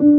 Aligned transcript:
Hello, 0.00 0.12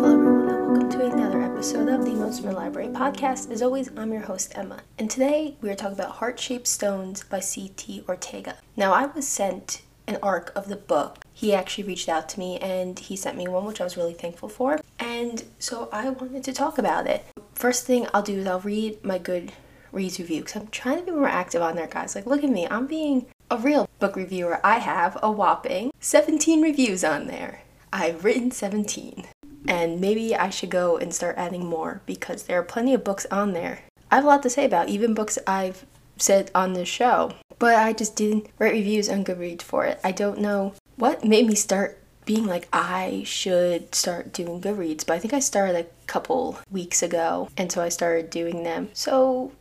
everyone, 0.00 0.48
and 0.48 0.56
welcome 0.56 0.88
to 0.88 1.04
another 1.04 1.42
episode 1.42 1.90
of 1.90 2.06
the 2.06 2.12
Notes 2.12 2.40
from 2.40 2.52
Library 2.52 2.88
podcast. 2.88 3.50
As 3.50 3.60
always, 3.60 3.90
I'm 3.94 4.14
your 4.14 4.22
host, 4.22 4.56
Emma, 4.56 4.80
and 4.98 5.10
today 5.10 5.58
we 5.60 5.68
are 5.68 5.74
talking 5.74 5.98
about 5.98 6.12
Heart 6.12 6.40
Shaped 6.40 6.66
Stones 6.66 7.24
by 7.24 7.40
C.T. 7.40 8.02
Ortega. 8.08 8.56
Now, 8.78 8.94
I 8.94 9.04
was 9.04 9.28
sent 9.28 9.82
an 10.06 10.16
arc 10.22 10.56
of 10.56 10.68
the 10.68 10.76
book. 10.76 11.18
He 11.34 11.52
actually 11.52 11.84
reached 11.84 12.08
out 12.08 12.30
to 12.30 12.38
me 12.38 12.58
and 12.58 12.98
he 12.98 13.14
sent 13.14 13.36
me 13.36 13.46
one, 13.46 13.66
which 13.66 13.82
I 13.82 13.84
was 13.84 13.98
really 13.98 14.14
thankful 14.14 14.48
for, 14.48 14.80
and 14.98 15.44
so 15.58 15.90
I 15.92 16.08
wanted 16.08 16.44
to 16.44 16.54
talk 16.54 16.78
about 16.78 17.06
it. 17.06 17.26
First 17.52 17.84
thing 17.84 18.06
I'll 18.14 18.22
do 18.22 18.38
is 18.38 18.46
I'll 18.46 18.60
read 18.60 19.04
my 19.04 19.18
good 19.18 19.52
reads 19.92 20.18
review 20.18 20.40
because 20.40 20.62
I'm 20.62 20.68
trying 20.68 21.00
to 21.00 21.04
be 21.04 21.10
more 21.10 21.28
active 21.28 21.60
on 21.60 21.76
there, 21.76 21.86
guys. 21.86 22.14
Like, 22.14 22.24
look 22.24 22.42
at 22.42 22.48
me, 22.48 22.66
I'm 22.66 22.86
being 22.86 23.26
a 23.52 23.58
real 23.58 23.86
book 23.98 24.16
reviewer. 24.16 24.58
I 24.64 24.78
have 24.78 25.18
a 25.22 25.30
whopping 25.30 25.92
17 26.00 26.62
reviews 26.62 27.04
on 27.04 27.26
there. 27.26 27.60
I've 27.92 28.24
written 28.24 28.50
17. 28.50 29.26
And 29.68 30.00
maybe 30.00 30.34
I 30.34 30.48
should 30.48 30.70
go 30.70 30.96
and 30.96 31.14
start 31.14 31.36
adding 31.36 31.66
more 31.66 32.00
because 32.06 32.44
there 32.44 32.58
are 32.58 32.64
plenty 32.64 32.94
of 32.94 33.04
books 33.04 33.26
on 33.30 33.52
there. 33.52 33.80
I 34.10 34.16
have 34.16 34.24
a 34.24 34.26
lot 34.26 34.42
to 34.44 34.50
say 34.50 34.64
about, 34.64 34.88
even 34.88 35.12
books 35.12 35.38
I've 35.46 35.84
said 36.16 36.50
on 36.54 36.72
this 36.72 36.88
show. 36.88 37.34
But 37.58 37.74
I 37.74 37.92
just 37.92 38.16
didn't 38.16 38.48
write 38.58 38.72
reviews 38.72 39.10
on 39.10 39.22
Goodreads 39.22 39.62
for 39.62 39.84
it. 39.84 40.00
I 40.02 40.12
don't 40.12 40.40
know 40.40 40.72
what 40.96 41.22
made 41.22 41.46
me 41.46 41.54
start 41.54 41.98
being 42.24 42.46
like 42.46 42.68
I 42.72 43.22
should 43.26 43.94
start 43.94 44.32
doing 44.32 44.62
Goodreads, 44.62 45.04
but 45.06 45.14
I 45.14 45.18
think 45.18 45.34
I 45.34 45.40
started 45.40 45.76
a 45.76 46.06
couple 46.06 46.58
weeks 46.70 47.02
ago, 47.02 47.48
and 47.56 47.70
so 47.70 47.82
I 47.82 47.88
started 47.90 48.30
doing 48.30 48.62
them. 48.62 48.88
So 48.94 49.52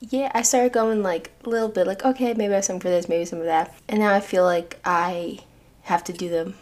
yeah, 0.00 0.30
I 0.34 0.42
started 0.42 0.72
going 0.72 1.02
like 1.02 1.32
a 1.44 1.48
little 1.48 1.68
bit 1.68 1.86
like 1.86 2.04
okay, 2.04 2.34
maybe 2.34 2.52
I 2.52 2.56
have 2.56 2.64
some 2.64 2.80
for 2.80 2.88
this, 2.88 3.08
maybe 3.08 3.24
some 3.24 3.40
of 3.40 3.46
that, 3.46 3.74
and 3.88 4.00
now 4.00 4.14
I 4.14 4.20
feel 4.20 4.44
like 4.44 4.78
I 4.84 5.40
have 5.82 6.04
to 6.04 6.12
do 6.12 6.28
them 6.28 6.54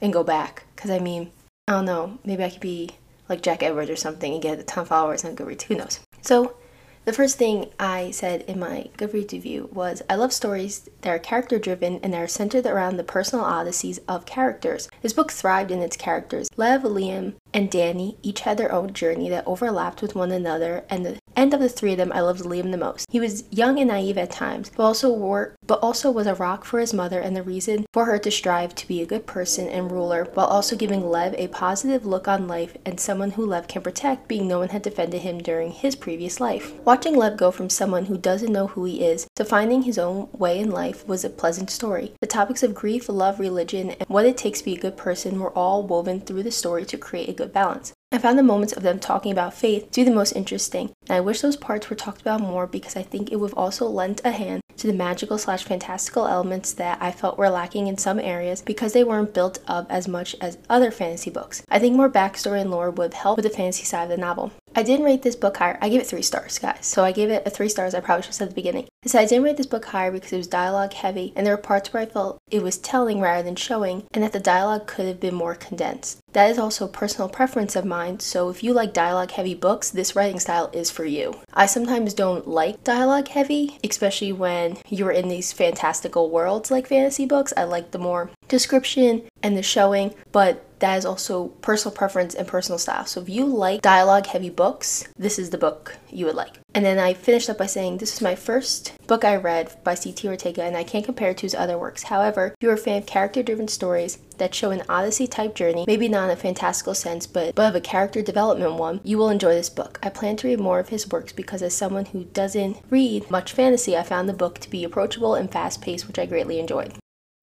and 0.00 0.12
go 0.12 0.22
back 0.22 0.64
because 0.74 0.90
I 0.90 0.98
mean 0.98 1.30
I 1.66 1.72
don't 1.72 1.84
know, 1.84 2.18
maybe 2.24 2.44
I 2.44 2.50
could 2.50 2.60
be 2.60 2.90
like 3.28 3.42
Jack 3.42 3.62
Edwards 3.62 3.90
or 3.90 3.96
something 3.96 4.32
and 4.32 4.42
get 4.42 4.58
a 4.58 4.62
ton 4.62 4.82
of 4.82 4.88
followers 4.88 5.24
on 5.24 5.36
Goodreads. 5.36 5.62
Who 5.62 5.74
knows? 5.74 6.00
So 6.22 6.56
the 7.04 7.12
first 7.14 7.38
thing 7.38 7.70
I 7.80 8.10
said 8.10 8.42
in 8.42 8.58
my 8.58 8.90
Goodreads 8.98 9.32
review 9.32 9.70
was 9.72 10.02
I 10.10 10.14
love 10.16 10.32
stories 10.32 10.88
that 11.00 11.10
are 11.10 11.18
character 11.18 11.58
driven 11.58 12.00
and 12.02 12.12
that 12.12 12.22
are 12.22 12.26
centered 12.26 12.66
around 12.66 12.96
the 12.96 13.04
personal 13.04 13.46
odysseys 13.46 13.98
of 14.06 14.26
characters. 14.26 14.88
This 15.00 15.14
book 15.14 15.32
thrived 15.32 15.70
in 15.70 15.80
its 15.80 15.96
characters. 15.96 16.48
Lev, 16.56 16.82
Liam, 16.82 17.34
and 17.54 17.70
Danny 17.70 18.18
each 18.22 18.40
had 18.40 18.58
their 18.58 18.72
own 18.72 18.92
journey 18.92 19.30
that 19.30 19.46
overlapped 19.46 20.02
with 20.02 20.14
one 20.14 20.30
another, 20.30 20.84
and 20.90 21.06
the 21.06 21.18
end 21.38 21.54
of 21.54 21.60
the 21.60 21.68
three 21.68 21.92
of 21.92 21.98
them, 21.98 22.12
I 22.12 22.20
loved 22.20 22.42
Liam 22.42 22.72
the 22.72 22.76
most. 22.76 23.06
He 23.10 23.20
was 23.20 23.44
young 23.50 23.78
and 23.78 23.88
naive 23.88 24.18
at 24.18 24.30
times, 24.30 24.70
but 24.76 24.82
also 24.82 25.10
wore, 25.12 25.54
but 25.66 25.78
also 25.80 26.10
was 26.10 26.26
a 26.26 26.34
rock 26.34 26.64
for 26.64 26.80
his 26.80 26.92
mother 26.92 27.20
and 27.20 27.36
the 27.36 27.42
reason 27.42 27.86
for 27.92 28.06
her 28.06 28.18
to 28.18 28.30
strive 28.30 28.74
to 28.74 28.88
be 28.88 29.00
a 29.00 29.06
good 29.06 29.26
person 29.26 29.68
and 29.68 29.92
ruler, 29.92 30.28
while 30.34 30.46
also 30.46 30.74
giving 30.74 31.08
Lev 31.08 31.34
a 31.34 31.48
positive 31.48 32.04
look 32.04 32.26
on 32.26 32.48
life 32.48 32.76
and 32.84 32.98
someone 32.98 33.30
who 33.32 33.46
Lev 33.46 33.68
can 33.68 33.82
protect, 33.82 34.26
being 34.26 34.48
no 34.48 34.58
one 34.58 34.70
had 34.70 34.82
defended 34.82 35.22
him 35.22 35.38
during 35.38 35.70
his 35.70 35.94
previous 35.94 36.40
life. 36.40 36.74
Watching 36.84 37.14
Lev 37.14 37.36
go 37.36 37.50
from 37.50 37.70
someone 37.70 38.06
who 38.06 38.18
doesn't 38.18 38.52
know 38.52 38.66
who 38.66 38.84
he 38.84 39.04
is 39.04 39.28
to 39.36 39.44
finding 39.44 39.82
his 39.82 39.98
own 39.98 40.28
way 40.32 40.58
in 40.58 40.70
life 40.70 41.06
was 41.06 41.24
a 41.24 41.30
pleasant 41.30 41.70
story. 41.70 42.12
The 42.20 42.26
topics 42.26 42.64
of 42.64 42.74
grief, 42.74 43.08
love, 43.08 43.38
religion, 43.38 43.90
and 43.90 44.08
what 44.08 44.26
it 44.26 44.36
takes 44.36 44.58
to 44.58 44.64
be 44.64 44.74
a 44.74 44.80
good 44.80 44.96
person 44.96 45.38
were 45.38 45.56
all 45.56 45.86
woven 45.86 46.20
through 46.20 46.42
the 46.42 46.50
story 46.50 46.84
to 46.86 46.98
create 46.98 47.28
a 47.28 47.32
good 47.32 47.52
balance. 47.52 47.92
I 48.10 48.16
found 48.16 48.38
the 48.38 48.42
moments 48.42 48.72
of 48.72 48.82
them 48.82 48.98
talking 48.98 49.32
about 49.32 49.52
faith 49.52 49.90
to 49.90 50.00
be 50.00 50.04
the 50.04 50.14
most 50.14 50.32
interesting, 50.32 50.92
and 51.08 51.16
I 51.16 51.20
wish 51.20 51.42
those 51.42 51.58
parts 51.58 51.90
were 51.90 51.96
talked 51.96 52.22
about 52.22 52.40
more 52.40 52.66
because 52.66 52.96
I 52.96 53.02
think 53.02 53.30
it 53.30 53.36
would 53.36 53.50
have 53.50 53.58
also 53.58 53.86
lent 53.86 54.22
a 54.24 54.30
hand 54.30 54.62
to 54.78 54.86
the 54.86 54.94
magical 54.94 55.36
slash 55.36 55.64
fantastical 55.64 56.26
elements 56.26 56.72
that 56.72 56.96
I 57.02 57.10
felt 57.10 57.36
were 57.36 57.50
lacking 57.50 57.86
in 57.86 57.98
some 57.98 58.18
areas 58.18 58.62
because 58.62 58.94
they 58.94 59.04
weren't 59.04 59.34
built 59.34 59.58
up 59.68 59.86
as 59.90 60.08
much 60.08 60.34
as 60.40 60.56
other 60.70 60.90
fantasy 60.90 61.28
books. 61.28 61.62
I 61.68 61.78
think 61.78 61.96
more 61.96 62.08
backstory 62.08 62.62
and 62.62 62.70
lore 62.70 62.90
would 62.90 63.12
help 63.12 63.36
with 63.36 63.44
the 63.44 63.50
fantasy 63.50 63.84
side 63.84 64.04
of 64.04 64.08
the 64.08 64.16
novel. 64.16 64.52
I 64.74 64.82
didn't 64.82 65.06
rate 65.06 65.22
this 65.22 65.34
book 65.34 65.56
higher. 65.56 65.78
I 65.82 65.88
gave 65.88 66.00
it 66.00 66.06
three 66.06 66.22
stars, 66.22 66.58
guys. 66.58 66.86
So 66.86 67.02
I 67.02 67.12
gave 67.12 67.30
it 67.30 67.46
a 67.46 67.50
three 67.50 67.68
stars. 67.68 67.94
I 67.94 68.00
probably 68.00 68.22
should 68.22 68.28
have 68.28 68.34
said 68.36 68.44
at 68.44 68.50
the 68.50 68.54
beginning. 68.54 68.86
I 69.04 69.08
said 69.08 69.22
I 69.22 69.26
didn't 69.26 69.44
rate 69.44 69.56
this 69.56 69.66
book 69.66 69.84
higher 69.86 70.12
because 70.12 70.32
it 70.32 70.36
was 70.36 70.46
dialogue 70.46 70.92
heavy, 70.92 71.32
and 71.34 71.44
there 71.44 71.56
were 71.56 71.62
parts 71.62 71.92
where 71.92 72.02
I 72.02 72.06
felt 72.06 72.38
it 72.50 72.62
was 72.62 72.78
telling 72.78 73.20
rather 73.20 73.42
than 73.42 73.56
showing, 73.56 74.06
and 74.12 74.22
that 74.22 74.32
the 74.32 74.40
dialogue 74.40 74.86
could 74.86 75.06
have 75.06 75.18
been 75.18 75.34
more 75.34 75.54
condensed. 75.54 76.20
That 76.32 76.50
is 76.50 76.58
also 76.58 76.86
personal 76.86 77.28
preference 77.28 77.74
of 77.74 77.84
mine, 77.84 78.20
so 78.20 78.50
if 78.50 78.62
you 78.62 78.72
like 78.72 78.92
dialogue 78.92 79.30
heavy 79.30 79.54
books, 79.54 79.90
this 79.90 80.14
writing 80.14 80.38
style 80.38 80.70
is 80.72 80.90
for 80.90 81.04
you. 81.04 81.40
I 81.54 81.66
sometimes 81.66 82.12
don't 82.12 82.46
like 82.46 82.84
dialogue 82.84 83.28
heavy, 83.28 83.78
especially 83.82 84.32
when 84.32 84.76
you're 84.88 85.10
in 85.10 85.28
these 85.28 85.52
fantastical 85.52 86.30
worlds 86.30 86.70
like 86.70 86.86
fantasy 86.86 87.24
books. 87.24 87.54
I 87.56 87.64
like 87.64 87.92
the 87.92 87.98
more 87.98 88.30
description 88.46 89.22
and 89.42 89.56
the 89.56 89.62
showing, 89.62 90.14
but 90.30 90.64
that 90.80 90.96
is 90.96 91.04
also 91.04 91.48
personal 91.62 91.96
preference 91.96 92.34
and 92.34 92.46
personal 92.46 92.78
style. 92.78 93.06
So 93.06 93.20
if 93.20 93.28
you 93.28 93.46
like 93.46 93.82
dialogue 93.82 94.26
heavy 94.26 94.50
books, 94.50 95.04
this 95.16 95.38
is 95.38 95.50
the 95.50 95.58
book 95.58 95.96
you 96.10 96.26
would 96.26 96.34
like. 96.34 96.58
And 96.74 96.84
then 96.84 96.98
I 96.98 97.14
finished 97.14 97.48
up 97.48 97.58
by 97.58 97.66
saying 97.66 97.98
this 97.98 98.14
is 98.14 98.20
my 98.20 98.34
first 98.34 98.92
book 99.06 99.24
I 99.24 99.36
read 99.36 99.74
by 99.82 99.94
C.T. 99.94 100.28
Ortega 100.28 100.62
and 100.62 100.76
I 100.76 100.84
can't 100.84 101.04
compare 101.04 101.30
it 101.30 101.38
to 101.38 101.42
his 101.42 101.54
other 101.54 101.78
works. 101.78 102.04
However, 102.04 102.48
if 102.48 102.54
you're 102.60 102.74
a 102.74 102.76
fan 102.76 102.98
of 102.98 103.06
character 103.06 103.42
driven 103.42 103.68
stories 103.68 104.18
that 104.36 104.54
show 104.54 104.70
an 104.70 104.82
Odyssey 104.88 105.26
type 105.26 105.54
journey, 105.54 105.84
maybe 105.86 106.08
not 106.08 106.26
in 106.26 106.30
a 106.30 106.36
fantastical 106.36 106.94
sense, 106.94 107.26
but, 107.26 107.54
but 107.54 107.70
of 107.70 107.74
a 107.74 107.80
character 107.80 108.22
development 108.22 108.74
one, 108.74 109.00
you 109.02 109.18
will 109.18 109.30
enjoy 109.30 109.54
this 109.54 109.70
book. 109.70 109.98
I 110.02 110.10
plan 110.10 110.36
to 110.36 110.48
read 110.48 110.60
more 110.60 110.78
of 110.78 110.90
his 110.90 111.10
works 111.10 111.32
because 111.32 111.62
as 111.62 111.74
someone 111.74 112.04
who 112.04 112.24
doesn't 112.24 112.76
read 112.90 113.30
much 113.30 113.52
fantasy, 113.52 113.96
I 113.96 114.02
found 114.02 114.28
the 114.28 114.34
book 114.34 114.58
to 114.60 114.70
be 114.70 114.84
approachable 114.84 115.34
and 115.34 115.50
fast 115.50 115.80
paced, 115.80 116.06
which 116.06 116.18
I 116.18 116.26
greatly 116.26 116.60
enjoyed. 116.60 116.94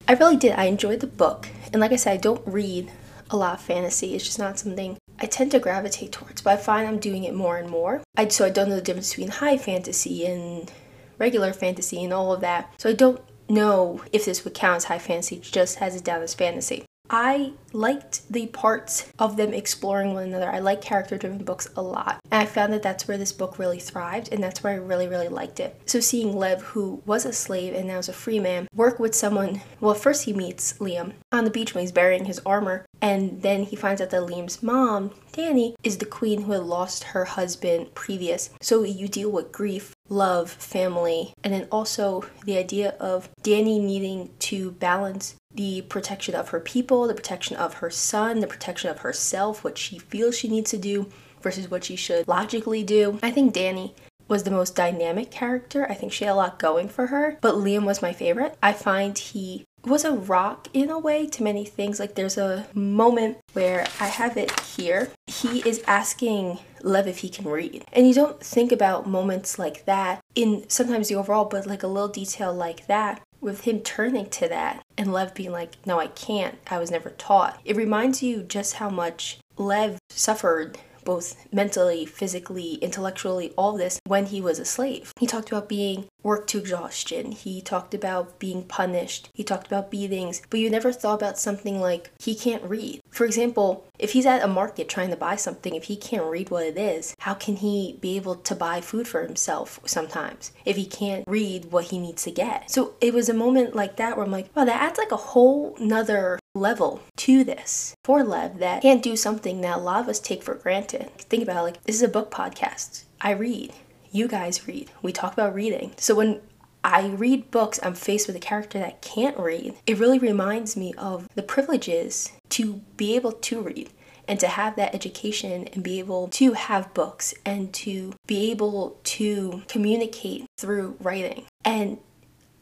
I 0.08 0.14
really 0.14 0.38
did. 0.38 0.54
I 0.54 0.66
enjoyed 0.66 1.00
the 1.00 1.08
book. 1.08 1.50
And 1.74 1.82
like 1.82 1.92
I 1.92 1.96
said, 1.96 2.14
I 2.14 2.18
don't 2.18 2.46
read 2.46 2.92
a 3.32 3.38
lot 3.38 3.56
of 3.56 3.62
fantasy. 3.62 4.16
It's 4.16 4.24
just 4.24 4.40
not 4.40 4.60
something 4.60 4.98
I 5.20 5.26
tend 5.26 5.52
to 5.52 5.60
gravitate 5.60 6.12
towards, 6.12 6.42
but 6.42 6.54
I 6.54 6.58
find 6.58 6.88
I'm 6.88 7.00
doing 7.00 7.24
it 7.24 7.34
more 7.34 7.58
and 7.58 7.70
more. 7.70 8.02
I 8.18 8.28
so 8.28 8.46
I 8.46 8.50
don't 8.50 8.70
know 8.70 8.76
the 8.76 8.82
difference 8.82 9.12
between 9.12 9.30
high 9.30 9.58
fantasy 9.58 10.26
and 10.26 10.72
regular 11.18 11.54
fantasy 11.54 12.04
and 12.04 12.14
all 12.14 12.34
of 12.34 12.42
that. 12.42 12.74
So 12.78 12.90
I 12.90 12.94
don't 12.94 13.22
know 13.48 14.02
if 14.12 14.26
this 14.26 14.44
would 14.44 14.54
count 14.54 14.78
as 14.78 14.84
high 14.86 15.00
fantasy, 15.00 15.40
just 15.40 15.78
has 15.78 15.96
it 15.96 16.04
down 16.04 16.22
as 16.22 16.34
fantasy. 16.34 16.86
I 17.10 17.54
liked 17.72 18.28
the 18.32 18.48
parts 18.48 19.12
of 19.20 19.38
them 19.38 19.54
exploring 19.54 20.14
one 20.14 20.24
another. 20.24 20.50
I 20.50 20.60
like 20.60 20.82
character 20.82 21.18
driven 21.18 21.44
books 21.44 21.70
a 21.76 21.82
lot. 21.82 22.20
And 22.32 22.42
I 22.42 22.46
found 22.46 22.74
that 22.74 22.82
that's 22.82 23.08
where 23.08 23.18
this 23.18 23.32
book 23.32 23.60
really 23.60 23.80
thrived, 23.80 24.30
and 24.32 24.42
that's 24.42 24.64
where 24.64 24.74
I 24.74 24.78
really, 24.78 25.08
really 25.08 25.28
liked 25.28 25.60
it. 25.60 25.80
So 25.86 26.00
seeing 26.00 26.36
Lev, 26.36 26.62
who 26.62 27.04
was 27.06 27.26
a 27.26 27.34
slave 27.34 27.76
and 27.76 27.88
now 27.88 28.00
is 28.00 28.10
a 28.10 28.14
free 28.14 28.40
man, 28.40 28.68
work 28.74 29.00
with 29.00 29.14
someone, 29.14 29.62
well, 29.80 29.94
first 29.94 30.26
he 30.26 30.34
meets 30.34 30.74
Liam 30.80 31.14
on 31.32 31.44
the 31.44 31.52
beach 31.52 31.76
when 31.76 31.84
he's 31.84 31.92
burying 31.92 32.26
his 32.26 32.42
armor, 32.46 32.85
and 33.02 33.42
then 33.42 33.64
he 33.64 33.76
finds 33.76 34.02
out 34.02 34.10
that 34.10 34.22
Liam's 34.24 34.64
mom, 34.64 35.12
Danny, 35.32 35.76
is 35.84 35.98
the 35.98 36.06
queen 36.06 36.44
who 36.44 36.52
had 36.54 36.64
lost 36.64 37.04
her 37.06 37.26
husband 37.26 37.94
previous. 37.94 38.50
So 38.62 38.84
you 38.84 39.08
deal 39.08 39.32
with 39.32 39.52
grief, 39.52 39.94
love, 40.10 40.52
family, 40.52 41.34
and 41.44 41.54
then 41.54 41.68
also 41.72 42.26
the 42.46 42.58
idea 42.58 42.96
of 43.00 43.30
Danny 43.44 43.80
needing 43.80 44.32
to 44.40 44.72
balance 44.72 45.36
the 45.54 45.84
protection 45.84 46.36
of 46.36 46.50
her 46.50 46.60
people, 46.60 47.08
the 47.08 47.14
protection 47.14 47.56
of 47.58 47.76
her 47.76 47.90
son, 47.90 48.40
the 48.40 48.48
protection 48.48 48.90
of 48.90 49.00
herself, 49.00 49.64
what 49.64 49.78
she 49.78 50.00
feels 50.00 50.38
she 50.38 50.48
needs 50.48 50.72
to 50.72 50.78
do 50.78 51.10
versus 51.42 51.70
what 51.70 51.84
she 51.84 51.96
should 51.96 52.28
logically 52.28 52.84
do. 52.84 53.20
I 53.22 53.32
think 53.32 53.54
Danny 53.54 53.96
was 54.28 54.44
the 54.44 54.52
most 54.52 54.76
dynamic 54.76 55.30
character. 55.32 55.86
I 55.90 55.94
think 55.94 56.12
she 56.12 56.26
had 56.26 56.32
a 56.32 56.36
lot 56.36 56.60
going 56.60 56.90
for 56.90 57.08
her, 57.08 57.38
but 57.42 57.56
Liam 57.56 57.86
was 57.86 58.02
my 58.02 58.12
favorite. 58.12 58.58
I 58.62 58.74
find 58.74 59.18
he 59.18 59.66
was 59.86 60.04
a 60.04 60.12
rock 60.12 60.68
in 60.74 60.90
a 60.90 61.00
way 61.00 61.28
to 61.28 61.44
many 61.44 61.66
things. 61.66 62.00
Like 62.00 62.16
there's 62.16 62.38
a 62.38 62.68
moment 62.74 63.38
where 63.54 63.88
I 64.00 64.08
have 64.08 64.38
it 64.38 64.60
here. 64.62 65.10
He 65.28 65.68
is 65.68 65.84
asking 65.88 66.60
Lev 66.82 67.08
if 67.08 67.20
he 67.20 67.30
can 67.30 67.48
read. 67.48 67.86
And 67.94 68.08
you 68.08 68.14
don't 68.14 68.40
think 68.40 68.72
about 68.72 69.08
moments 69.08 69.58
like 69.58 69.86
that 69.86 70.22
in 70.36 70.66
sometimes 70.70 71.10
the 71.10 71.16
overall, 71.16 71.46
but 71.46 71.68
like 71.68 71.84
a 71.84 71.88
little 71.88 72.10
detail 72.10 72.54
like 72.54 72.88
that 72.88 73.22
with 73.42 73.62
him 73.62 73.80
turning 73.80 74.30
to 74.30 74.48
that 74.48 74.84
and 74.98 75.14
Lev 75.14 75.34
being 75.34 75.52
like, 75.52 75.76
No, 75.86 76.00
I 76.00 76.08
can't. 76.08 76.58
I 76.68 76.80
was 76.80 76.92
never 76.92 77.12
taught. 77.12 77.60
It 77.64 77.76
reminds 77.76 78.24
you 78.24 78.44
just 78.44 78.76
how 78.76 78.90
much 78.90 79.40
Lev 79.58 80.00
suffered 80.10 80.78
both 81.06 81.36
mentally, 81.54 82.06
physically, 82.06 82.74
intellectually, 82.76 83.54
all 83.58 83.78
this 83.78 84.00
when 84.06 84.26
he 84.26 84.42
was 84.42 84.60
a 84.60 84.66
slave. 84.66 85.14
He 85.20 85.28
talked 85.28 85.50
about 85.50 85.70
being 85.70 86.08
worked 86.24 86.50
to 86.50 86.58
exhaustion. 86.58 87.32
He 87.32 87.62
talked 87.62 87.94
about 87.94 88.40
being 88.40 88.64
punished. 88.64 89.30
He 89.34 89.44
talked 89.44 89.68
about 89.68 89.92
beatings. 89.92 90.42
But 90.50 90.60
you 90.60 90.70
never 90.70 90.92
thought 90.92 91.22
about 91.22 91.38
something 91.38 91.80
like 91.80 92.12
he 92.20 92.36
can't 92.36 92.64
read. 92.64 93.00
For 93.12 93.26
example, 93.26 93.86
if 94.00 94.12
he's 94.12 94.26
at 94.26 94.44
a 94.44 94.48
market 94.48 94.90
trying 94.90 95.12
to 95.12 95.16
buy 95.16 95.36
something, 95.36 95.76
if 95.76 95.86
he 95.86 95.96
can't 95.96 96.26
read 96.26 96.50
what 96.50 96.66
it 96.66 96.78
is, 96.78 97.16
how 97.20 97.36
can 97.36 97.58
he 97.58 97.98
be 98.02 98.16
able 98.18 98.36
to 98.36 98.56
buy 98.56 98.82
food 98.82 99.08
for 99.08 99.22
himself 99.22 99.80
sometimes 99.86 100.52
if 100.66 100.76
he 100.76 100.86
can't 100.86 101.24
read 101.28 101.72
what 101.72 101.86
he 101.86 102.00
needs 102.00 102.24
to 102.24 102.32
get? 102.32 102.72
So 102.72 102.96
it 103.00 103.14
was 103.14 103.30
a 103.30 103.34
moment 103.34 103.76
like 103.76 103.96
that 103.98 104.18
where 104.18 104.26
I'm 104.26 104.32
like, 104.32 104.50
wow, 104.56 104.66
that 104.66 104.82
adds 104.82 104.98
like 104.98 105.12
a 105.12 105.18
whole 105.18 105.78
nother 105.80 106.40
level 106.56 107.02
to 107.26 107.44
this 107.44 107.96
for 108.04 108.24
Lev 108.24 108.60
that 108.60 108.84
can't 108.84 109.02
do 109.02 109.16
something 109.16 109.62
that 109.62 109.78
a 109.78 109.82
lot 109.82 110.00
of 110.00 110.08
us 110.08 110.20
take 110.20 110.44
for 110.44 110.54
granted. 110.54 111.10
Think 111.18 111.42
about 111.42 111.58
it, 111.58 111.62
like 111.62 111.84
this 111.84 111.96
is 111.96 112.04
a 112.04 112.08
book 112.08 112.30
podcast. 112.30 113.06
I 113.20 113.32
read. 113.32 113.74
You 114.12 114.28
guys 114.28 114.68
read. 114.68 114.92
We 115.02 115.12
talk 115.12 115.34
about 115.34 115.56
reading. 115.56 115.94
So 115.98 116.14
when 116.14 116.42
I 116.84 117.08
read 117.08 117.50
books, 117.50 117.80
I'm 117.82 117.96
faced 117.96 118.28
with 118.28 118.36
a 118.36 118.40
character 118.40 118.78
that 118.78 119.02
can't 119.02 119.40
read, 119.40 119.74
it 119.88 119.98
really 119.98 120.20
reminds 120.20 120.78
me 120.78 120.94
of 121.00 121.28
the 121.34 121.42
privileges 121.42 122.32
to 122.50 122.82
be 122.96 123.16
able 123.16 123.32
to 123.32 123.60
read 123.60 123.90
and 124.28 124.40
to 124.40 124.48
have 124.48 124.76
that 124.76 124.94
education 124.94 125.68
and 125.74 125.84
be 125.84 125.98
able 125.98 126.28
to 126.28 126.54
have 126.54 126.94
books 126.94 127.34
and 127.44 127.74
to 127.74 128.14
be 128.28 128.52
able 128.52 129.00
to 129.04 129.64
communicate 129.68 130.46
through 130.60 130.96
writing. 131.00 131.46
And 131.64 131.98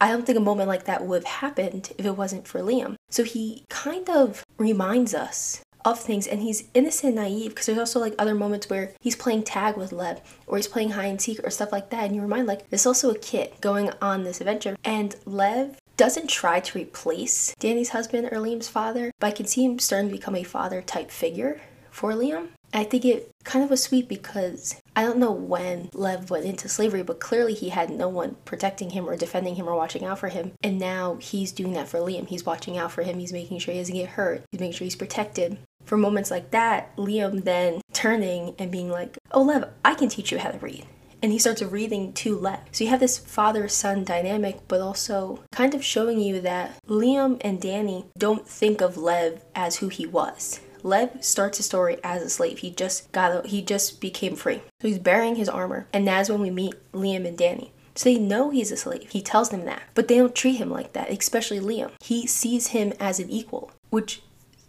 I 0.04 0.08
don't 0.08 0.26
think 0.26 0.36
a 0.36 0.42
moment 0.42 0.68
like 0.68 0.84
that 0.84 1.06
would 1.06 1.24
have 1.24 1.40
happened 1.40 1.90
if 1.96 2.04
it 2.04 2.18
wasn't 2.18 2.46
for 2.46 2.60
Liam. 2.60 2.96
So 3.08 3.24
he 3.24 3.64
kind 3.70 4.10
of 4.10 4.44
reminds 4.58 5.14
us 5.14 5.62
of 5.82 5.98
things 5.98 6.26
and 6.26 6.42
he's 6.42 6.64
innocent 6.74 7.16
and 7.16 7.16
naive 7.16 7.52
because 7.52 7.64
there's 7.64 7.78
also 7.78 8.00
like 8.00 8.14
other 8.18 8.34
moments 8.34 8.68
where 8.68 8.92
he's 9.00 9.16
playing 9.16 9.44
tag 9.44 9.78
with 9.78 9.92
Lev 9.92 10.20
or 10.46 10.58
he's 10.58 10.68
playing 10.68 10.90
hide 10.90 11.06
and 11.06 11.22
seek 11.22 11.40
or 11.42 11.48
stuff 11.48 11.72
like 11.72 11.88
that 11.88 12.04
and 12.04 12.14
you 12.14 12.20
remind 12.20 12.46
like 12.46 12.68
there's 12.68 12.84
also 12.84 13.10
a 13.10 13.18
kid 13.18 13.52
going 13.62 13.90
on 14.02 14.24
this 14.24 14.42
adventure 14.42 14.76
and 14.84 15.16
Lev 15.24 15.78
doesn't 15.96 16.28
try 16.28 16.60
to 16.60 16.78
replace 16.78 17.54
Danny's 17.58 17.90
husband 17.90 18.26
or 18.26 18.36
Liam's 18.36 18.68
father, 18.68 19.10
but 19.20 19.28
I 19.28 19.30
can 19.30 19.46
see 19.46 19.64
him 19.64 19.78
starting 19.78 20.10
to 20.10 20.16
become 20.16 20.36
a 20.36 20.42
father 20.42 20.82
type 20.82 21.10
figure 21.10 21.62
for 21.94 22.12
Liam. 22.12 22.48
I 22.72 22.82
think 22.82 23.04
it 23.04 23.30
kind 23.44 23.64
of 23.64 23.70
was 23.70 23.84
sweet 23.84 24.08
because 24.08 24.80
I 24.96 25.04
don't 25.04 25.18
know 25.18 25.30
when 25.30 25.90
Lev 25.94 26.28
went 26.28 26.44
into 26.44 26.68
slavery, 26.68 27.04
but 27.04 27.20
clearly 27.20 27.54
he 27.54 27.68
had 27.68 27.88
no 27.88 28.08
one 28.08 28.36
protecting 28.44 28.90
him 28.90 29.08
or 29.08 29.16
defending 29.16 29.54
him 29.54 29.68
or 29.68 29.76
watching 29.76 30.04
out 30.04 30.18
for 30.18 30.28
him. 30.28 30.52
And 30.64 30.80
now 30.80 31.14
he's 31.20 31.52
doing 31.52 31.72
that 31.74 31.86
for 31.86 32.00
Liam. 32.00 32.26
He's 32.26 32.44
watching 32.44 32.76
out 32.76 32.90
for 32.90 33.02
him. 33.04 33.20
He's 33.20 33.32
making 33.32 33.60
sure 33.60 33.72
he 33.72 33.78
doesn't 33.78 33.94
get 33.94 34.08
hurt. 34.08 34.42
He's 34.50 34.60
making 34.60 34.74
sure 34.74 34.86
he's 34.86 34.96
protected. 34.96 35.56
For 35.84 35.96
moments 35.96 36.32
like 36.32 36.50
that, 36.50 36.96
Liam 36.96 37.44
then 37.44 37.80
turning 37.92 38.56
and 38.58 38.72
being 38.72 38.90
like, 38.90 39.16
Oh, 39.30 39.42
Lev, 39.42 39.70
I 39.84 39.94
can 39.94 40.08
teach 40.08 40.32
you 40.32 40.38
how 40.38 40.50
to 40.50 40.58
read 40.58 40.84
and 41.22 41.32
he 41.32 41.38
starts 41.38 41.62
reading 41.62 42.12
to 42.12 42.38
Lev. 42.38 42.58
So 42.70 42.84
you 42.84 42.90
have 42.90 43.00
this 43.00 43.16
father 43.16 43.66
son 43.66 44.04
dynamic, 44.04 44.58
but 44.68 44.82
also 44.82 45.42
kind 45.52 45.74
of 45.74 45.82
showing 45.82 46.20
you 46.20 46.38
that 46.42 46.76
Liam 46.86 47.40
and 47.40 47.58
Danny 47.58 48.04
don't 48.18 48.46
think 48.46 48.82
of 48.82 48.98
Lev 48.98 49.42
as 49.54 49.76
who 49.76 49.88
he 49.88 50.06
was. 50.06 50.60
Lev 50.84 51.24
starts 51.24 51.56
his 51.56 51.66
story 51.66 51.96
as 52.04 52.22
a 52.22 52.28
slave. 52.28 52.58
He 52.58 52.70
just 52.70 53.10
got 53.10 53.46
he 53.46 53.62
just 53.62 54.00
became 54.00 54.36
free. 54.36 54.62
So 54.80 54.88
he's 54.88 54.98
bearing 54.98 55.36
his 55.36 55.48
armor, 55.48 55.88
and 55.92 56.06
that's 56.06 56.28
when 56.28 56.40
we 56.40 56.50
meet 56.50 56.74
Liam 56.92 57.26
and 57.26 57.36
Danny. 57.36 57.72
So 57.96 58.10
they 58.10 58.18
know 58.18 58.50
he's 58.50 58.70
a 58.70 58.76
slave. 58.76 59.10
He 59.10 59.22
tells 59.22 59.50
them 59.50 59.64
that, 59.64 59.82
but 59.94 60.08
they 60.08 60.18
don't 60.18 60.34
treat 60.34 60.56
him 60.56 60.70
like 60.70 60.92
that, 60.92 61.10
especially 61.10 61.60
Liam. 61.60 61.92
He 62.02 62.26
sees 62.26 62.68
him 62.68 62.92
as 63.00 63.18
an 63.18 63.30
equal, 63.30 63.70
which 63.90 64.22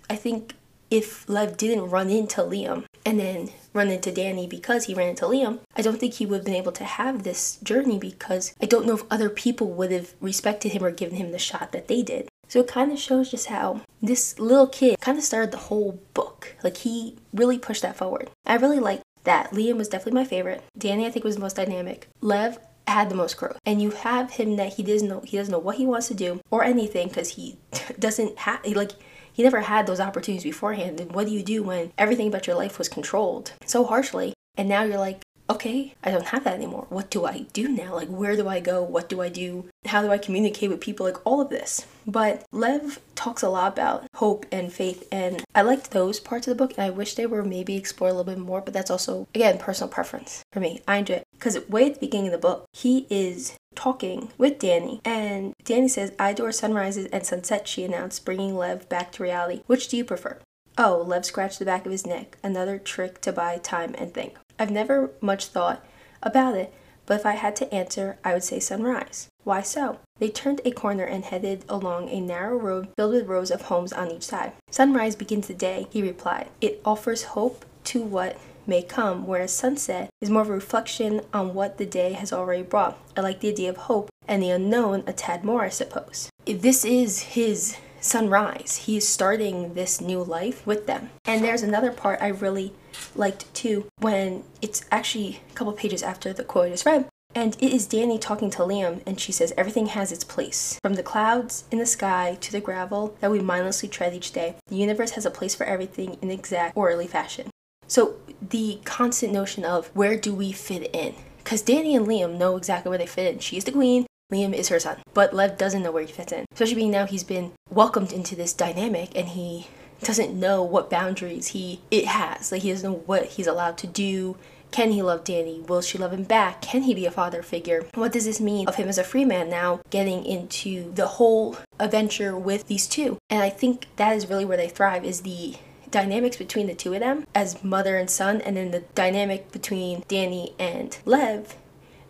I 0.10 0.16
think 0.16 0.56
if 0.92 1.28
Lev 1.28 1.58
didn't 1.58 1.90
run 1.90 2.10
into 2.10 2.42
Liam 2.42 2.86
and 3.06 3.20
then 3.20 3.50
run 3.74 3.90
into 3.90 4.12
Danny 4.12 4.48
because 4.48 4.86
he 4.86 4.94
ran 4.94 5.10
into 5.10 5.26
Liam, 5.26 5.60
I 5.76 5.82
don't 5.82 6.00
think 6.00 6.14
he 6.14 6.26
would 6.26 6.38
have 6.38 6.46
been 6.46 6.54
able 6.54 6.72
to 6.74 6.84
have 6.84 7.24
this 7.24 7.58
journey 7.58 8.00
because 8.00 8.54
I 8.62 8.66
don't 8.66 8.86
know 8.86 8.96
if 8.96 9.04
other 9.10 9.30
people 9.30 9.72
would 9.72 9.92
have 9.92 10.14
respected 10.22 10.72
him 10.72 10.84
or 10.84 10.92
given 10.92 11.18
him 11.18 11.32
the 11.32 11.40
shot 11.40 11.72
that 11.72 11.88
they 11.88 12.02
did. 12.02 12.30
So 12.48 12.60
it 12.60 12.68
kind 12.68 12.92
of 12.92 13.00
shows 13.00 13.32
just 13.32 13.48
how 13.48 13.82
this 14.02 14.40
little 14.40 14.68
kid 14.68 15.00
kind 15.02 15.18
of 15.18 15.24
started 15.24 15.52
the 15.52 15.58
whole 15.58 16.00
book. 16.14 16.56
Like 16.64 16.78
he 16.78 17.18
really 17.34 17.58
pushed 17.58 17.82
that 17.82 17.98
forward. 17.98 18.30
I 18.46 18.56
really 18.56 18.80
liked 18.80 19.04
that. 19.24 19.52
Liam 19.52 19.78
was 19.78 19.90
definitely 19.90 20.20
my 20.20 20.26
favorite. 20.26 20.64
Danny 20.78 21.06
I 21.06 21.12
think 21.12 21.26
was 21.26 21.36
the 21.36 21.42
most 21.42 21.56
dynamic. 21.56 22.08
Lev 22.22 22.60
had 22.88 23.10
the 23.10 23.16
most 23.16 23.38
growth. 23.38 23.58
And 23.66 23.82
you 23.82 23.92
have 23.92 24.32
him 24.32 24.58
that 24.58 24.74
he 24.74 24.84
doesn't 24.84 25.08
know 25.08 25.22
he 25.22 25.38
doesn't 25.38 25.52
know 25.52 25.60
what 25.60 25.78
he 25.78 25.86
wants 25.86 26.08
to 26.10 26.14
do 26.14 26.40
or 26.52 26.64
anything 26.64 27.08
because 27.08 27.30
he 27.30 27.58
doesn't 28.00 28.38
have 28.40 28.66
like 28.66 28.92
he 29.34 29.44
never 29.44 29.62
had 29.62 29.86
those 29.86 30.00
opportunities 30.00 30.44
beforehand. 30.44 31.02
And 31.02 31.12
what 31.12 31.28
do 31.28 31.34
you 31.34 31.44
do 31.44 31.62
when 31.62 31.92
everything 31.98 32.28
about 32.28 32.48
your 32.48 32.56
life 32.56 32.78
was 32.78 32.88
controlled 32.88 33.52
so 33.66 33.84
harshly? 33.84 34.34
And 34.58 34.70
now 34.70 34.84
you're 34.84 34.98
like, 34.98 35.24
okay, 35.50 35.94
I 36.04 36.12
don't 36.12 36.28
have 36.28 36.44
that 36.44 36.56
anymore. 36.56 36.88
What 36.90 37.10
do 37.10 37.26
I 37.26 37.46
do 37.54 37.68
now? 37.68 37.94
Like, 37.94 38.08
where 38.08 38.36
do 38.36 38.48
I 38.48 38.60
go? 38.60 38.82
What 38.84 39.10
do 39.10 39.22
I 39.22 39.30
do? 39.30 39.70
How 39.86 40.02
do 40.02 40.12
I 40.12 40.18
communicate 40.18 40.70
with 40.70 40.82
people? 40.82 41.06
Like, 41.06 41.26
all 41.26 41.42
of 41.42 41.50
this. 41.50 41.86
But 42.08 42.46
Lev 42.52 43.00
talks 43.16 43.42
a 43.44 43.50
lot 43.50 43.74
about 43.74 44.06
hope 44.16 44.46
and 44.52 44.72
faith, 44.72 45.08
and 45.12 45.44
I 45.54 45.62
liked 45.62 45.92
those 45.92 46.20
parts 46.20 46.48
of 46.48 46.56
the 46.56 46.64
book, 46.64 46.78
and 46.78 46.86
I 46.86 46.90
wish 46.90 47.16
they 47.16 47.26
were 47.26 47.44
maybe 47.44 47.76
explored 47.76 48.12
a 48.12 48.16
little 48.16 48.34
bit 48.34 48.40
more, 48.40 48.62
but 48.62 48.74
that's 48.74 48.92
also, 48.92 49.28
again, 49.34 49.58
personal 49.58 49.90
preference 49.90 50.44
for 50.52 50.60
me. 50.60 50.82
I 50.88 50.98
enjoy 50.98 51.16
it. 51.16 51.28
Because 51.34 51.68
way 51.68 51.88
at 51.88 51.96
the 51.96 52.00
beginning 52.00 52.28
of 52.28 52.34
the 52.34 52.38
book, 52.38 52.66
he 52.74 53.08
is 53.10 53.58
talking 53.76 54.32
with 54.38 54.60
Danny, 54.60 55.02
and 55.04 55.54
Danny 55.64 55.88
says, 55.88 56.14
I 56.20 56.32
adore 56.32 56.52
sunrises 56.52 57.08
and 57.08 57.26
sunsets, 57.26 57.70
she 57.70 57.84
announced, 57.84 58.24
bringing 58.26 58.56
Lev 58.56 58.88
back 58.88 59.12
to 59.14 59.24
reality. 59.24 59.62
Which 59.68 59.88
do 59.88 59.98
you 59.98 60.06
prefer? 60.06 60.40
Oh, 60.78 61.04
Lev 61.08 61.26
scratched 61.26 61.60
the 61.60 61.66
back 61.66 61.86
of 61.86 61.92
his 61.92 62.06
neck. 62.06 62.38
Another 62.44 62.78
trick 62.78 63.22
to 63.22 63.32
buy 63.32 63.58
time 63.58 63.96
and 63.98 64.14
think. 64.14 64.36
I've 64.60 64.72
never 64.72 65.12
much 65.22 65.48
thought 65.48 65.86
about 66.24 66.56
it, 66.56 66.74
but 67.06 67.20
if 67.20 67.26
I 67.26 67.34
had 67.34 67.56
to 67.58 67.74
answer, 67.74 68.18
I 68.24 68.34
would 68.34 68.44
say 68.44 68.60
sunrise. 68.60 69.30
Why 69.44 69.62
so? 69.62 70.00
They 70.18 70.30
turned 70.30 70.62
a 70.66 70.72
corner 70.72 71.04
and 71.04 71.26
headed 71.26 71.66
along 71.70 72.10
a 72.10 72.22
narrow 72.22 72.58
road 72.58 72.88
filled 72.96 73.14
with 73.14 73.28
rows 73.28 73.52
of 73.52 73.64
homes 73.64 73.94
on 73.94 74.12
each 74.12 74.24
side. 74.24 74.54
Sunrise 74.72 75.16
begins 75.16 75.48
the 75.48 75.54
day, 75.54 75.88
he 75.92 76.02
replied. 76.02 76.50
It 76.62 76.82
offers 76.86 77.24
hope 77.24 77.66
to 77.86 78.02
what 78.02 78.38
may 78.66 78.82
come, 78.82 79.28
whereas 79.28 79.54
sunset 79.54 80.10
is 80.22 80.30
more 80.30 80.42
of 80.42 80.50
a 80.50 80.54
reflection 80.54 81.22
on 81.34 81.54
what 81.54 81.78
the 81.78 81.86
day 81.86 82.14
has 82.14 82.34
already 82.34 82.64
brought. 82.64 82.98
I 83.16 83.22
like 83.22 83.42
the 83.42 83.50
idea 83.50 83.70
of 83.70 83.78
hope 83.78 84.10
and 84.28 84.42
the 84.42 84.50
unknown 84.50 85.04
a 85.06 85.14
tad 85.14 85.44
more, 85.44 85.64
I 85.64 85.70
suppose. 85.70 86.30
If 86.46 86.62
this 86.62 86.84
is 86.84 87.20
his 87.20 87.78
sunrise, 88.06 88.84
he 88.86 88.98
is 88.98 89.08
starting 89.08 89.74
this 89.74 90.00
new 90.00 90.24
life 90.24 90.66
with 90.66 90.88
them. 90.88 91.10
And 91.26 91.44
there's 91.44 91.64
another 91.64 91.92
part 91.92 92.22
I 92.22 92.28
really 92.28 92.74
liked 93.16 93.54
too 93.54 93.88
when 94.00 94.44
it's 94.62 94.86
actually 94.92 95.42
a 95.52 95.54
couple 95.54 95.74
pages 95.74 96.04
after 96.04 96.32
the 96.32 96.44
quote 96.44 96.72
is 96.72 96.86
read. 96.86 97.08
And 97.34 97.56
it 97.60 97.74
is 97.74 97.86
Danny 97.86 98.18
talking 98.18 98.50
to 98.52 98.60
Liam, 98.60 99.02
and 99.06 99.20
she 99.20 99.34
says, 99.34 99.52
Everything 99.58 99.88
has 99.88 100.14
its 100.14 100.24
place. 100.24 100.80
From 100.82 100.94
the 100.94 101.04
clouds 101.04 101.66
in 101.70 101.80
the 101.80 101.86
sky 101.86 102.38
to 102.40 102.52
the 102.52 102.62
gravel 102.62 103.18
that 103.20 103.30
we 103.30 103.42
mindlessly 103.42 103.90
tread 103.90 104.14
each 104.14 104.32
day, 104.32 104.56
the 104.68 104.78
universe 104.78 105.12
has 105.12 105.26
a 105.26 105.32
place 105.32 105.54
for 105.54 105.66
everything 105.66 106.18
in 106.22 106.32
exact 106.32 106.78
orderly 106.78 107.08
fashion. 107.08 107.50
So 107.88 108.16
the 108.42 108.80
constant 108.86 109.34
notion 109.34 109.66
of 109.66 109.88
where 109.88 110.18
do 110.18 110.34
we 110.34 110.54
fit 110.54 110.90
in? 110.96 111.16
Because 111.44 111.62
Danny 111.62 111.94
and 111.94 112.08
Liam 112.08 112.38
know 112.38 112.56
exactly 112.56 112.90
where 112.90 112.98
they 112.98 113.06
fit 113.06 113.34
in. 113.34 113.40
She's 113.40 113.66
the 113.66 113.74
queen, 113.74 114.06
Liam 114.32 114.54
is 114.54 114.70
her 114.70 114.80
son. 114.80 114.98
But 115.14 115.34
Lev 115.34 115.58
doesn't 115.58 115.84
know 115.84 115.92
where 115.92 116.04
he 116.04 116.12
fits 116.12 116.32
in. 116.32 116.46
Especially 116.52 116.76
being 116.76 116.92
now 116.92 117.06
he's 117.06 117.24
been 117.24 117.52
welcomed 117.70 118.12
into 118.12 118.36
this 118.36 118.54
dynamic 118.54 119.16
and 119.16 119.30
he 119.30 119.68
doesn't 120.02 120.38
know 120.38 120.64
what 120.64 120.90
boundaries 120.90 121.48
he 121.48 121.82
it 121.92 122.06
has. 122.06 122.52
Like 122.52 122.62
he 122.62 122.72
doesn't 122.72 122.90
know 122.90 122.98
what 123.06 123.26
he's 123.26 123.48
allowed 123.48 123.78
to 123.80 123.88
do. 123.88 124.38
Can 124.72 124.92
he 124.92 125.02
love 125.02 125.24
Danny? 125.24 125.62
Will 125.62 125.82
she 125.82 125.98
love 125.98 126.12
him 126.12 126.24
back? 126.24 126.62
Can 126.62 126.84
he 126.84 126.94
be 126.94 127.06
a 127.06 127.12
father 127.12 127.42
figure? 127.42 127.86
What 127.94 128.12
does 128.12 128.26
this 128.26 128.42
mean 128.42 128.68
of 128.68 128.76
him 128.76 128.90
as 128.90 128.98
a 128.98 129.04
free 129.04 129.24
man 129.24 129.50
now 129.50 129.80
getting 129.90 130.26
into 130.26 130.92
the 130.94 131.08
whole 131.08 131.58
adventure 131.80 132.36
with 132.36 132.68
these 132.68 132.88
two? 132.88 133.18
And 133.30 133.42
I 133.42 133.50
think 133.50 133.88
that 133.96 134.16
is 134.16 134.30
really 134.30 134.44
where 134.44 134.58
they 134.58 134.68
thrive 134.68 135.06
is 135.06 135.22
the 135.22 135.56
dynamics 135.92 136.36
between 136.36 136.68
the 136.68 136.76
two 136.76 136.94
of 136.94 137.00
them 137.00 137.26
as 137.34 137.64
mother 137.64 137.96
and 137.96 138.10
son, 138.10 138.42
and 138.42 138.58
then 138.58 138.72
the 138.72 138.82
dynamic 138.96 139.52
between 139.54 140.04
Danny 140.10 140.54
and 140.60 140.98
Lev 141.06 141.56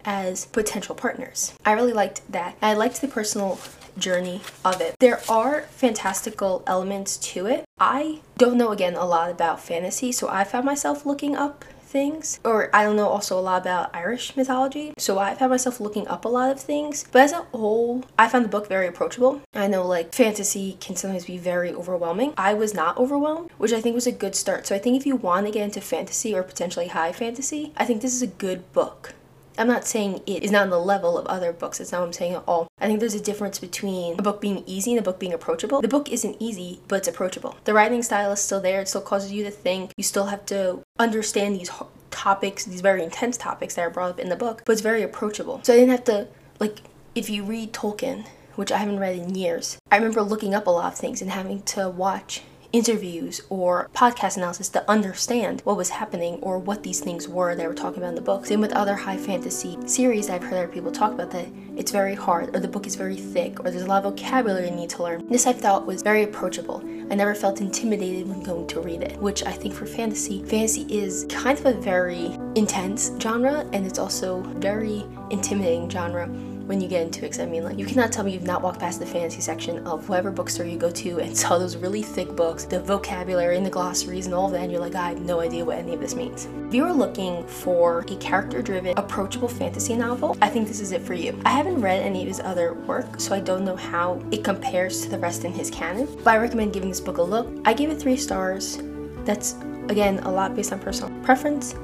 as 0.05 0.45
potential 0.45 0.95
partners. 0.95 1.53
I 1.65 1.73
really 1.73 1.93
liked 1.93 2.21
that. 2.31 2.55
I 2.61 2.73
liked 2.73 3.01
the 3.01 3.07
personal 3.07 3.59
journey 3.97 4.41
of 4.63 4.81
it. 4.81 4.95
There 4.99 5.21
are 5.29 5.61
fantastical 5.63 6.63
elements 6.67 7.17
to 7.17 7.45
it. 7.47 7.65
I 7.79 8.21
don't 8.37 8.57
know 8.57 8.71
again 8.71 8.95
a 8.95 9.05
lot 9.05 9.31
about 9.31 9.61
fantasy, 9.61 10.11
so 10.11 10.29
I 10.29 10.43
found 10.43 10.65
myself 10.65 11.05
looking 11.05 11.35
up 11.35 11.65
things 11.95 12.41
or 12.43 12.69
I 12.75 12.83
don't 12.83 12.97
know 12.97 13.07
also 13.07 13.39
a 13.39 13.41
lot 13.41 13.61
about 13.61 13.95
Irish 13.95 14.35
mythology 14.35 14.93
so 14.97 15.17
I 15.17 15.33
found 15.33 15.51
myself 15.51 15.79
looking 15.79 16.05
up 16.09 16.25
a 16.25 16.27
lot 16.27 16.51
of 16.51 16.59
things 16.59 17.05
but 17.09 17.21
as 17.21 17.31
a 17.31 17.43
whole 17.53 18.03
I 18.19 18.27
found 18.27 18.43
the 18.43 18.49
book 18.49 18.67
very 18.67 18.87
approachable 18.87 19.41
I 19.53 19.67
know 19.67 19.87
like 19.87 20.13
fantasy 20.13 20.77
can 20.81 20.97
sometimes 20.97 21.23
be 21.23 21.37
very 21.37 21.71
overwhelming 21.71 22.33
I 22.37 22.53
was 22.53 22.73
not 22.73 22.97
overwhelmed 22.97 23.51
which 23.57 23.71
I 23.71 23.79
think 23.79 23.95
was 23.95 24.07
a 24.07 24.11
good 24.11 24.35
start 24.35 24.67
so 24.67 24.75
I 24.75 24.79
think 24.79 24.97
if 24.97 25.05
you 25.05 25.15
want 25.15 25.45
to 25.45 25.53
get 25.53 25.63
into 25.63 25.79
fantasy 25.79 26.35
or 26.35 26.43
potentially 26.43 26.87
high 26.87 27.13
fantasy 27.13 27.71
I 27.77 27.85
think 27.85 28.01
this 28.01 28.13
is 28.13 28.21
a 28.21 28.27
good 28.27 28.73
book 28.73 29.13
I'm 29.57 29.67
not 29.67 29.85
saying 29.85 30.21
it 30.25 30.43
is 30.43 30.51
not 30.51 30.63
on 30.63 30.69
the 30.69 30.79
level 30.79 31.17
of 31.17 31.25
other 31.27 31.53
books. 31.53 31.79
It's 31.79 31.91
not 31.91 32.01
what 32.01 32.07
I'm 32.07 32.13
saying 32.13 32.33
at 32.33 32.43
all. 32.47 32.67
I 32.79 32.87
think 32.87 32.99
there's 32.99 33.15
a 33.15 33.21
difference 33.21 33.59
between 33.59 34.19
a 34.19 34.21
book 34.21 34.41
being 34.41 34.63
easy 34.65 34.91
and 34.91 34.99
a 34.99 35.03
book 35.03 35.19
being 35.19 35.33
approachable. 35.33 35.81
The 35.81 35.87
book 35.87 36.11
isn't 36.11 36.37
easy, 36.39 36.79
but 36.87 36.97
it's 36.97 37.07
approachable. 37.07 37.55
The 37.63 37.73
writing 37.73 38.03
style 38.03 38.31
is 38.31 38.39
still 38.39 38.61
there. 38.61 38.81
It 38.81 38.87
still 38.87 39.01
causes 39.01 39.31
you 39.31 39.43
to 39.43 39.51
think. 39.51 39.91
You 39.97 40.03
still 40.03 40.25
have 40.25 40.45
to 40.47 40.83
understand 40.99 41.55
these 41.55 41.71
topics, 42.11 42.65
these 42.65 42.81
very 42.81 43.03
intense 43.03 43.37
topics 43.37 43.75
that 43.75 43.81
are 43.81 43.89
brought 43.89 44.11
up 44.11 44.19
in 44.19 44.29
the 44.29 44.35
book, 44.35 44.63
but 44.65 44.73
it's 44.73 44.81
very 44.81 45.03
approachable. 45.03 45.61
So 45.63 45.73
I 45.73 45.77
didn't 45.77 45.91
have 45.91 46.03
to, 46.05 46.27
like, 46.59 46.79
if 47.13 47.29
you 47.29 47.43
read 47.43 47.73
Tolkien, 47.73 48.25
which 48.55 48.71
I 48.71 48.77
haven't 48.77 48.99
read 48.99 49.17
in 49.17 49.35
years, 49.35 49.77
I 49.91 49.97
remember 49.97 50.21
looking 50.21 50.53
up 50.53 50.67
a 50.67 50.71
lot 50.71 50.93
of 50.93 50.97
things 50.97 51.21
and 51.21 51.31
having 51.31 51.61
to 51.63 51.89
watch 51.89 52.41
interviews 52.71 53.41
or 53.49 53.89
podcast 53.93 54.37
analysis 54.37 54.69
to 54.69 54.89
understand 54.89 55.61
what 55.61 55.77
was 55.77 55.89
happening 55.89 56.35
or 56.41 56.57
what 56.57 56.83
these 56.83 56.99
things 56.99 57.27
were 57.27 57.55
they 57.55 57.67
were 57.67 57.73
talking 57.73 57.99
about 57.99 58.09
in 58.09 58.15
the 58.15 58.21
book. 58.21 58.45
Same 58.45 58.61
with 58.61 58.73
other 58.73 58.95
high 58.95 59.17
fantasy 59.17 59.77
series 59.85 60.29
I've 60.29 60.43
heard 60.43 60.53
other 60.53 60.67
people 60.67 60.91
talk 60.91 61.13
about 61.13 61.31
that 61.31 61.47
it's 61.77 61.91
very 61.91 62.15
hard 62.15 62.55
or 62.55 62.59
the 62.59 62.67
book 62.67 62.87
is 62.87 62.95
very 62.95 63.15
thick 63.15 63.59
or 63.59 63.71
there's 63.71 63.83
a 63.83 63.87
lot 63.87 64.05
of 64.05 64.13
vocabulary 64.13 64.69
you 64.69 64.75
need 64.75 64.89
to 64.91 65.03
learn. 65.03 65.27
This 65.27 65.47
I 65.47 65.53
thought 65.53 65.85
was 65.85 66.01
very 66.01 66.23
approachable. 66.23 66.81
I 67.11 67.15
never 67.15 67.35
felt 67.35 67.61
intimidated 67.61 68.27
when 68.27 68.41
going 68.41 68.67
to 68.67 68.79
read 68.79 69.01
it, 69.01 69.17
which 69.19 69.43
I 69.43 69.51
think 69.51 69.73
for 69.73 69.85
fantasy, 69.85 70.43
fantasy 70.43 70.85
is 70.89 71.25
kind 71.29 71.57
of 71.59 71.65
a 71.65 71.73
very 71.73 72.37
intense 72.55 73.11
genre 73.19 73.67
and 73.73 73.85
it's 73.85 73.99
also 73.99 74.41
very 74.57 75.05
intimidating 75.29 75.89
genre 75.89 76.27
when 76.65 76.81
you 76.81 76.87
get 76.87 77.03
into 77.03 77.25
it. 77.25 77.31
Cause 77.31 77.39
I 77.39 77.45
mean, 77.45 77.63
like, 77.63 77.77
you 77.77 77.85
cannot 77.85 78.11
tell 78.11 78.23
me 78.23 78.31
you've 78.33 78.43
not 78.43 78.61
walked 78.61 78.79
past 78.79 78.99
the 78.99 79.05
fantasy 79.05 79.41
section 79.41 79.85
of 79.87 80.09
whatever 80.09 80.31
bookstore 80.31 80.65
you 80.65 80.77
go 80.77 80.91
to 80.91 81.19
and 81.19 81.35
saw 81.37 81.57
those 81.57 81.77
really 81.77 82.01
thick 82.01 82.35
books, 82.35 82.65
the 82.65 82.79
vocabulary 82.79 83.57
and 83.57 83.65
the 83.65 83.69
glossaries 83.69 84.25
and 84.25 84.35
all 84.35 84.47
of 84.47 84.51
that, 84.53 84.61
and 84.61 84.71
you're 84.71 84.81
like, 84.81 84.95
I 84.95 85.09
have 85.09 85.21
no 85.21 85.39
idea 85.39 85.63
what 85.63 85.77
any 85.77 85.93
of 85.93 85.99
this 85.99 86.15
means. 86.15 86.47
If 86.67 86.73
you're 86.73 86.93
looking 86.93 87.45
for 87.47 88.05
a 88.07 88.15
character 88.17 88.61
driven, 88.61 88.97
approachable 88.97 89.47
fantasy 89.47 89.95
novel, 89.95 90.37
I 90.41 90.49
think 90.49 90.67
this 90.67 90.79
is 90.79 90.91
it 90.91 91.01
for 91.01 91.13
you. 91.13 91.39
I 91.45 91.49
haven't 91.49 91.81
read 91.81 92.01
any 92.01 92.21
of 92.21 92.27
his 92.27 92.39
other 92.39 92.73
work, 92.73 93.19
so 93.19 93.35
I 93.35 93.39
don't 93.39 93.65
know 93.65 93.75
how 93.75 94.21
it 94.31 94.43
compares 94.43 95.01
to 95.03 95.09
the 95.09 95.19
rest 95.19 95.45
in 95.45 95.53
his 95.53 95.69
canon, 95.69 96.07
but 96.23 96.27
I 96.27 96.37
recommend 96.37 96.73
giving 96.73 96.89
this 96.89 97.01
book 97.01 97.17
a 97.17 97.21
look. 97.21 97.47
I 97.65 97.73
gave 97.73 97.89
it 97.89 97.99
three 97.99 98.17
stars. 98.17 98.79
That's, 99.23 99.53
again, 99.89 100.19
a 100.19 100.31
lot 100.31 100.55
based 100.55 100.73
on 100.73 100.79
personal 100.79 101.11
preference. 101.23 101.75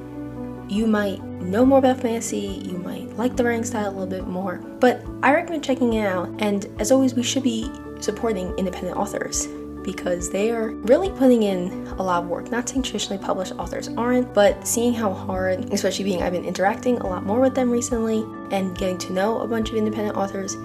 You 0.68 0.86
might 0.86 1.22
know 1.22 1.66
more 1.66 1.78
about 1.78 2.00
fantasy, 2.00 2.62
you 2.64 2.78
might 2.78 3.16
like 3.16 3.36
the 3.36 3.44
writing 3.44 3.64
style 3.64 3.88
a 3.88 3.92
little 3.92 4.06
bit 4.06 4.26
more, 4.26 4.56
but 4.56 5.04
I 5.22 5.34
recommend 5.34 5.64
checking 5.64 5.94
it 5.94 6.06
out. 6.06 6.30
And 6.38 6.66
as 6.78 6.90
always, 6.90 7.14
we 7.14 7.22
should 7.22 7.42
be 7.42 7.70
supporting 8.00 8.56
independent 8.58 8.96
authors 8.96 9.48
because 9.82 10.30
they 10.30 10.50
are 10.50 10.70
really 10.70 11.10
putting 11.10 11.42
in 11.42 11.86
a 11.98 12.02
lot 12.02 12.22
of 12.22 12.28
work. 12.28 12.50
Not 12.50 12.68
saying 12.68 12.82
traditionally 12.82 13.22
published 13.22 13.52
authors 13.52 13.88
aren't, 13.88 14.32
but 14.32 14.66
seeing 14.66 14.94
how 14.94 15.12
hard, 15.12 15.72
especially 15.72 16.04
being 16.04 16.22
I've 16.22 16.32
been 16.32 16.44
interacting 16.44 16.98
a 16.98 17.06
lot 17.06 17.24
more 17.24 17.40
with 17.40 17.54
them 17.54 17.70
recently 17.70 18.24
and 18.50 18.76
getting 18.76 18.98
to 18.98 19.12
know 19.12 19.40
a 19.40 19.46
bunch 19.46 19.70
of 19.70 19.76
independent 19.76 20.16
authors, 20.16 20.56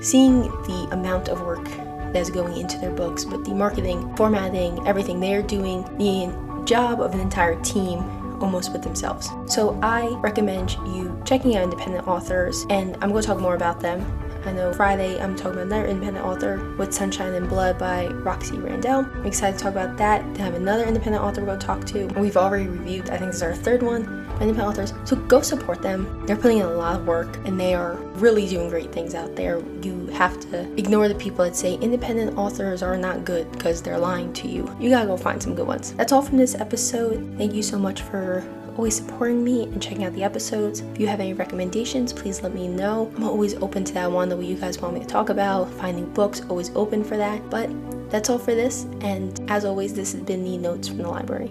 seeing 0.00 0.42
the 0.42 0.88
amount 0.92 1.28
of 1.28 1.40
work 1.42 1.64
that's 2.12 2.30
going 2.30 2.56
into 2.56 2.78
their 2.78 2.90
books, 2.90 3.24
but 3.24 3.44
the 3.44 3.54
marketing, 3.54 4.14
formatting, 4.16 4.86
everything 4.86 5.20
they're 5.20 5.42
doing, 5.42 5.82
the 5.98 6.64
job 6.64 7.00
of 7.00 7.14
an 7.14 7.20
entire 7.20 7.60
team 7.62 8.00
almost 8.40 8.72
with 8.72 8.82
themselves. 8.82 9.30
So 9.46 9.78
I 9.82 10.08
recommend 10.20 10.72
you 10.86 11.20
checking 11.24 11.56
out 11.56 11.64
independent 11.64 12.06
authors, 12.06 12.66
and 12.70 12.94
I'm 13.00 13.10
going 13.10 13.22
to 13.22 13.26
talk 13.26 13.40
more 13.40 13.54
about 13.54 13.80
them 13.80 14.04
I 14.46 14.52
know 14.52 14.72
Friday 14.72 15.20
I'm 15.20 15.34
talking 15.34 15.54
about 15.54 15.66
another 15.66 15.86
independent 15.86 16.24
author 16.24 16.72
with 16.76 16.94
Sunshine 16.94 17.34
and 17.34 17.48
Blood 17.48 17.78
by 17.80 18.06
Roxy 18.06 18.56
Randell. 18.56 19.00
I'm 19.00 19.26
excited 19.26 19.58
to 19.58 19.64
talk 19.64 19.72
about 19.72 19.96
that. 19.96 20.36
To 20.36 20.42
have 20.42 20.54
another 20.54 20.84
independent 20.84 21.24
author 21.24 21.44
we'll 21.44 21.58
talk 21.58 21.84
to. 21.86 22.06
We've 22.16 22.36
already 22.36 22.68
reviewed, 22.68 23.10
I 23.10 23.16
think 23.16 23.32
this 23.32 23.36
is 23.36 23.42
our 23.42 23.56
third 23.56 23.82
one, 23.82 24.24
independent 24.40 24.68
authors. 24.68 24.94
So 25.08 25.16
go 25.16 25.40
support 25.42 25.82
them. 25.82 26.24
They're 26.26 26.36
putting 26.36 26.58
in 26.58 26.66
a 26.66 26.74
lot 26.74 27.00
of 27.00 27.06
work 27.06 27.36
and 27.46 27.58
they 27.58 27.74
are 27.74 27.94
really 28.16 28.46
doing 28.46 28.68
great 28.68 28.92
things 28.92 29.14
out 29.14 29.36
there. 29.36 29.62
You 29.82 30.06
have 30.08 30.38
to 30.50 30.62
ignore 30.78 31.08
the 31.08 31.14
people 31.14 31.44
that 31.44 31.56
say 31.56 31.74
independent 31.74 32.36
authors 32.38 32.82
are 32.82 32.96
not 32.96 33.24
good 33.24 33.50
because 33.52 33.82
they're 33.82 33.98
lying 33.98 34.32
to 34.34 34.48
you. 34.48 34.74
You 34.80 34.90
gotta 34.90 35.06
go 35.06 35.16
find 35.16 35.42
some 35.42 35.54
good 35.54 35.66
ones. 35.66 35.92
That's 35.94 36.12
all 36.12 36.22
from 36.22 36.38
this 36.38 36.54
episode. 36.54 37.34
Thank 37.36 37.54
you 37.54 37.62
so 37.62 37.78
much 37.78 38.02
for 38.02 38.44
always 38.76 38.96
supporting 38.96 39.42
me 39.42 39.64
and 39.64 39.82
checking 39.82 40.04
out 40.04 40.12
the 40.12 40.22
episodes. 40.22 40.80
If 40.80 41.00
you 41.00 41.06
have 41.06 41.20
any 41.20 41.32
recommendations, 41.32 42.12
please 42.12 42.42
let 42.42 42.54
me 42.54 42.68
know. 42.68 43.10
I'm 43.16 43.24
always 43.24 43.54
open 43.54 43.84
to 43.84 43.94
that 43.94 44.10
one 44.10 44.28
that 44.28 44.42
you 44.42 44.56
guys 44.56 44.78
want 44.80 44.94
me 44.94 45.00
to 45.00 45.06
talk 45.06 45.30
about. 45.30 45.70
Finding 45.74 46.12
books, 46.12 46.42
always 46.50 46.70
open 46.74 47.02
for 47.02 47.16
that. 47.16 47.48
But 47.48 47.70
that's 48.10 48.30
all 48.30 48.38
for 48.38 48.54
this, 48.54 48.84
and 49.00 49.40
as 49.50 49.64
always, 49.64 49.92
this 49.94 50.12
has 50.12 50.22
been 50.22 50.44
the 50.44 50.58
Notes 50.58 50.88
from 50.88 50.98
the 50.98 51.08
Library. 51.08 51.50